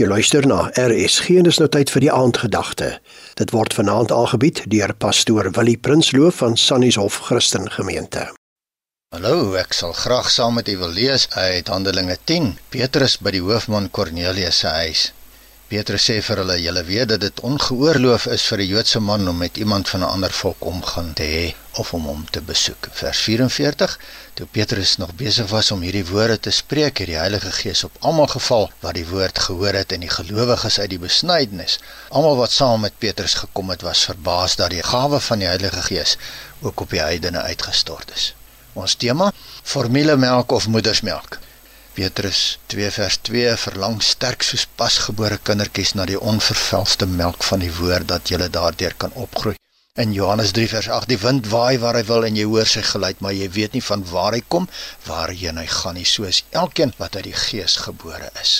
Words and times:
Jy 0.00 0.06
luister 0.08 0.46
na 0.48 0.70
RSG 0.80 1.34
en 1.36 1.44
dis 1.44 1.58
nou 1.60 1.66
tyd 1.68 1.90
vir 1.92 2.00
die 2.06 2.08
aandgedagte. 2.08 2.86
Dit 3.36 3.50
word 3.52 3.74
vanaand 3.76 4.14
aangebied 4.16 4.62
deur 4.72 4.94
pastoor 4.96 5.50
Willie 5.58 5.76
Prinsloo 5.76 6.30
van 6.32 6.56
Sannieshof 6.56 7.18
Christen 7.26 7.68
Gemeente. 7.74 8.22
Hallo, 9.12 9.52
ek 9.60 9.76
sal 9.76 9.92
graag 9.92 10.30
saam 10.32 10.56
met 10.56 10.72
u 10.72 10.78
wil 10.80 10.96
lees 10.96 11.28
uit 11.36 11.68
Handelinge 11.68 12.16
10. 12.24 12.54
Petrus 12.72 13.18
by 13.20 13.34
die 13.36 13.44
hoofman 13.44 13.90
Kornelius 13.92 14.62
se 14.64 14.72
huis. 14.78 15.02
Petrus 15.70 16.02
sê 16.08 16.16
vir 16.26 16.40
hulle: 16.42 16.54
"Julle 16.58 16.82
weet 16.82 17.08
dat 17.10 17.20
dit 17.22 17.40
ongeoorloof 17.48 18.24
is 18.36 18.44
vir 18.50 18.58
'n 18.62 18.70
Joodse 18.70 19.00
man 19.08 19.28
om 19.32 19.36
met 19.38 19.56
iemand 19.56 19.88
van 19.88 20.00
'n 20.00 20.12
ander 20.14 20.32
volk 20.38 20.64
omgang 20.70 21.10
te 21.14 21.26
hê 21.34 21.54
of 21.80 21.92
om 21.94 22.04
hom 22.10 22.24
te 22.30 22.40
besoek." 22.40 22.88
Vers 23.00 23.18
44: 23.18 23.98
Toe 24.34 24.46
Petrus 24.46 24.96
nog 24.96 25.14
besig 25.14 25.46
was 25.50 25.70
om 25.70 25.80
hierdie 25.80 26.06
woorde 26.06 26.40
te 26.40 26.50
spreek, 26.50 26.98
het 26.98 27.06
die 27.06 27.16
Heilige 27.16 27.52
Gees 27.52 27.84
op 27.84 27.92
almal 28.00 28.26
geval 28.26 28.70
wat 28.80 28.94
die 28.94 29.06
woord 29.06 29.38
gehoor 29.38 29.74
het 29.74 29.92
en 29.92 30.00
die 30.00 30.10
gelowiges 30.10 30.78
uit 30.80 30.90
die 30.90 30.98
besnydenis. 30.98 31.78
Almal 32.08 32.36
wat 32.36 32.50
saam 32.50 32.80
met 32.80 32.98
Petrus 32.98 33.34
gekom 33.34 33.70
het, 33.70 33.82
was 33.82 34.04
verbaas 34.04 34.56
dat 34.56 34.70
die 34.70 34.82
gawe 34.82 35.20
van 35.20 35.38
die 35.38 35.48
Heilige 35.48 35.82
Gees 35.82 36.16
ook 36.60 36.80
op 36.80 36.90
die 36.90 37.00
heidene 37.00 37.42
uitgestort 37.42 38.10
is. 38.14 38.34
Ons 38.72 38.94
tema: 38.94 39.32
formulemelk 39.62 40.50
of 40.50 40.66
moedersmelk. 40.66 41.38
Petrus 41.94 42.58
2 42.72 42.90
vers 42.96 43.16
2 43.28 43.56
verlang 43.64 43.96
sterk 44.02 44.44
soos 44.46 44.66
pasgebore 44.80 45.38
kindertjies 45.48 45.94
na 45.98 46.04
die 46.10 46.20
onvervalste 46.32 47.06
melk 47.06 47.42
van 47.48 47.64
die 47.64 47.72
woord 47.78 48.06
dat 48.12 48.30
jy 48.30 48.38
daardeur 48.56 48.94
kan 49.04 49.16
opgroei. 49.24 49.56
In 50.04 50.12
Johannes 50.14 50.52
3 50.56 50.68
vers 50.70 50.88
8 50.96 51.10
die 51.10 51.18
wind 51.18 51.48
waai 51.52 51.78
waar 51.82 51.96
hy 51.98 52.04
wil 52.10 52.26
en 52.28 52.36
jy 52.38 52.44
hoor 52.52 52.68
sy 52.72 52.82
geluid 52.92 53.18
maar 53.24 53.34
jy 53.34 53.48
weet 53.56 53.74
nie 53.74 53.82
van 53.88 54.04
waar 54.12 54.36
hy 54.36 54.42
kom, 54.54 54.68
waarheen 55.06 55.58
hy 55.58 55.66
gaan 55.66 55.98
nie, 55.98 56.06
soos 56.06 56.44
elkeen 56.62 56.94
wat 57.00 57.18
uit 57.18 57.26
die 57.26 57.40
gees 57.46 57.74
gebore 57.86 58.30
is. 58.42 58.52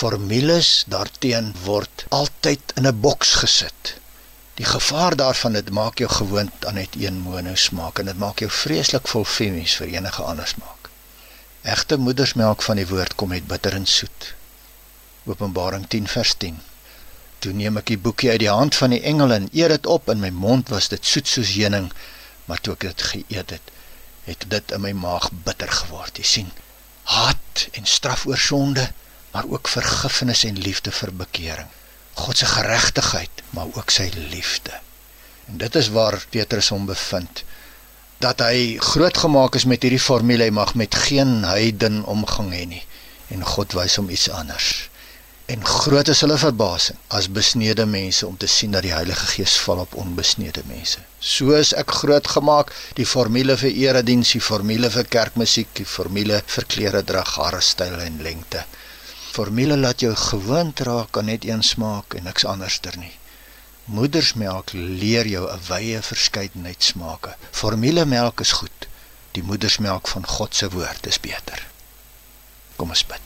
Formules 0.00 0.68
daarteen 0.92 1.54
word 1.64 2.04
altyd 2.20 2.76
in 2.76 2.86
'n 2.86 3.00
boks 3.06 3.32
gesit. 3.42 3.94
Die 4.60 4.68
gevaar 4.68 5.16
daarvan 5.16 5.56
dit 5.56 5.70
maak 5.70 5.98
jou 6.04 6.10
gewoond 6.10 6.66
aan 6.66 6.74
net 6.74 7.00
een 7.00 7.18
mono 7.24 7.54
smaak 7.54 7.98
en 7.98 8.12
dit 8.12 8.18
maak 8.18 8.44
jou 8.44 8.50
vreeslik 8.50 9.08
vol 9.08 9.24
femies 9.24 9.74
vir 9.80 9.96
enige 9.96 10.22
ander 10.22 10.46
smaak. 10.46 10.79
Egte 11.62 11.96
moedersmelk 12.00 12.62
van 12.64 12.78
die 12.80 12.86
woord 12.88 13.14
kom 13.20 13.28
met 13.28 13.44
bitter 13.46 13.74
en 13.76 13.86
soet. 13.86 14.34
Openbaring 15.28 15.84
10 15.92 16.06
vers 16.08 16.32
10. 16.40 16.56
Toe 17.44 17.52
neem 17.52 17.76
ek 17.76 17.90
die 17.92 17.98
boekie 18.00 18.30
uit 18.30 18.40
die 18.40 18.48
hand 18.48 18.78
van 18.78 18.94
die 18.94 19.02
engel 19.04 19.34
en 19.34 19.48
eet 19.52 19.68
dit 19.74 19.86
op 19.86 20.08
in 20.08 20.22
my 20.22 20.30
mond 20.32 20.72
was 20.72 20.88
dit 20.88 21.04
soet 21.04 21.28
soos 21.28 21.52
heuning, 21.52 21.90
maar 22.48 22.62
toe 22.64 22.72
ek 22.78 22.86
dit 22.88 23.04
geëet 23.10 23.52
het, 23.52 23.72
het 24.24 24.48
dit 24.48 24.72
in 24.72 24.80
my 24.86 24.94
maag 24.96 25.28
bitter 25.44 25.68
geword. 25.82 26.16
Jy 26.16 26.24
sien, 26.30 26.50
haat 27.12 27.66
en 27.76 27.84
straf 27.84 28.24
oor 28.30 28.40
sonde, 28.40 28.88
maar 29.36 29.44
ook 29.52 29.68
vergifnis 29.68 30.46
en 30.48 30.64
liefde 30.64 30.96
vir 30.96 31.12
bekering. 31.12 31.68
God 32.24 32.40
se 32.40 32.48
geregtigheid, 32.48 33.44
maar 33.52 33.68
ook 33.76 33.92
sy 33.92 34.08
liefde. 34.16 34.80
En 35.52 35.60
dit 35.60 35.76
is 35.76 35.92
waar 35.92 36.16
Petrus 36.32 36.72
hom 36.72 36.88
bevind 36.88 37.44
dat 38.20 38.42
hy 38.44 38.76
grootgemaak 38.84 39.54
is 39.56 39.64
met 39.64 39.82
hierdie 39.86 40.02
formule 40.02 40.44
hy 40.44 40.52
mag 40.52 40.74
met 40.76 40.94
geen 41.08 41.40
heiden 41.48 42.02
omgang 42.04 42.50
hê 42.52 42.66
nie 42.68 42.82
en 43.32 43.44
God 43.46 43.72
wys 43.78 43.96
hom 43.96 44.10
iets 44.12 44.28
anders. 44.34 44.90
En 45.50 45.64
groot 45.66 46.08
is 46.12 46.20
hulle 46.22 46.36
verbasing 46.38 46.98
as 47.18 47.28
besnede 47.38 47.86
mense 47.86 48.26
om 48.26 48.36
te 48.42 48.46
sien 48.50 48.74
dat 48.76 48.84
die 48.86 48.92
Heilige 48.92 49.26
Gees 49.32 49.54
val 49.64 49.80
op 49.84 49.96
onbesnede 50.02 50.62
mense. 50.68 51.00
So 51.18 51.56
is 51.58 51.72
ek 51.82 51.94
grootgemaak, 52.02 52.74
die 52.98 53.06
formule 53.06 53.56
vir 53.62 53.72
erediens, 53.86 54.34
die 54.36 54.44
formule 54.50 54.90
vir 54.94 55.08
kerkmusiek, 55.16 55.72
die 55.80 55.88
formule 55.94 56.42
vir 56.54 56.68
klere 56.74 57.02
dra, 57.06 57.24
hare 57.38 57.62
styl 57.64 57.96
en 58.04 58.20
lengte. 58.26 58.66
Formule 59.32 59.78
laat 59.80 60.04
jou 60.04 60.12
gewoond 60.26 60.84
raak 60.86 61.18
aan 61.18 61.32
net 61.32 61.48
een 61.48 61.64
smaak 61.66 62.18
en 62.18 62.28
niks 62.30 62.46
anderster 62.46 62.98
nie. 62.98 63.14
Moedersmelk 63.90 64.70
leer 64.72 65.26
jou 65.26 65.50
'n 65.50 65.62
wye 65.68 66.02
verskeidenheid 66.02 66.82
smake. 66.82 67.34
Formulemelk 67.50 68.40
is 68.40 68.52
goed. 68.52 68.86
Die 69.32 69.42
moedersmelk 69.42 70.08
van 70.08 70.26
God 70.26 70.54
se 70.54 70.70
woord 70.70 71.06
is 71.06 71.20
beter. 71.20 71.66
Kom 72.76 72.88
ons 72.88 73.06
bid. 73.06 73.20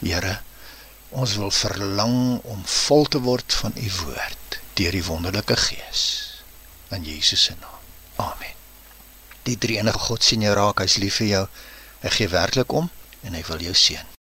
Here, 0.00 0.40
ons 1.08 1.34
wil 1.34 1.50
verlang 1.50 2.40
om 2.42 2.66
vol 2.66 3.04
te 3.04 3.20
word 3.20 3.54
van 3.54 3.72
u 3.76 3.90
woord 4.04 4.60
deur 4.74 4.92
die 4.92 5.04
wonderlike 5.04 5.56
Gees. 5.56 6.04
In 6.88 7.04
Jesus 7.04 7.42
se 7.42 7.54
naam. 7.60 7.82
Amen. 8.16 8.54
Die 9.42 9.58
drie 9.58 9.78
enige 9.78 9.98
God 9.98 10.22
sien 10.22 10.40
jou 10.40 10.54
raak, 10.54 10.78
hy's 10.78 10.96
lief 10.96 11.16
vir 11.22 11.26
jou. 11.26 11.48
Hy 12.00 12.08
gee 12.08 12.28
werklik 12.28 12.72
om 12.72 12.90
en 13.22 13.34
hy 13.34 13.42
wil 13.48 13.60
jou 13.70 13.74
seën. 13.74 14.17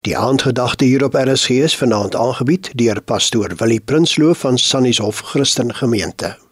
Die 0.00 0.16
aandgedagte 0.16 0.84
hier 0.84 1.04
op 1.04 1.14
RSG 1.14 1.50
is 1.50 1.76
vanaand 1.76 2.14
aangebied 2.16 2.70
deur 2.74 3.02
pastoor 3.02 3.52
Willie 3.56 3.80
Prinsloo 3.80 4.32
van 4.32 4.58
Sannieshof 4.58 5.18
Christen 5.18 5.74
Gemeente. 5.74 6.49